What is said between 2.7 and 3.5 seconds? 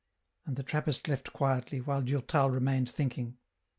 thinking.